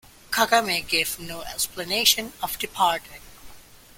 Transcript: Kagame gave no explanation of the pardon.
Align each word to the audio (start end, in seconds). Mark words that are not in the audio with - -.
Kagame 0.31 0.81
gave 0.87 1.19
no 1.19 1.43
explanation 1.43 2.33
of 2.41 2.57
the 2.57 2.65
pardon. 2.65 3.21